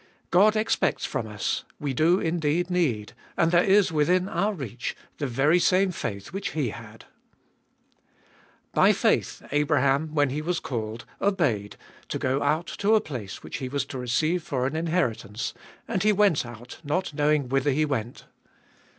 God 0.31 0.55
expects 0.55 1.05
from 1.05 1.27
us, 1.27 1.63
we 1.79 1.93
do 1.93 2.19
indeed 2.19 2.71
need, 2.71 3.13
and 3.37 3.51
there 3.51 3.63
is 3.63 3.91
within 3.91 4.27
our 4.27 4.51
reach, 4.51 4.95
the 5.19 5.27
very 5.27 5.59
same 5.59 5.91
faith 5.91 6.33
which 6.33 6.53
he 6.53 6.69
had. 6.69 7.05
By 8.73 8.93
faith, 8.93 9.43
Abraham, 9.51 10.15
when 10.15 10.31
he 10.31 10.41
was 10.41 10.59
called, 10.59 11.05
obeyed 11.21 11.77
to 12.09 12.17
go 12.17 12.41
out 12.41 12.65
to 12.79 12.95
a 12.95 12.99
place 12.99 13.43
which 13.43 13.57
he 13.57 13.69
was 13.69 13.85
to 13.85 13.99
receive 13.99 14.41
for 14.41 14.65
an 14.65 14.75
inheritance, 14.75 15.53
and 15.87 16.01
he 16.01 16.09
438 16.11 16.13
Ebe 16.15 16.17
Ibolfest 16.17 16.39
of 16.39 16.51
Bll 16.51 16.57
went 16.57 16.59
out 16.59 16.81
not 16.83 17.13
knowing 17.13 17.47
whither 17.49 17.69
he 17.71 17.85
went. 17.85 18.25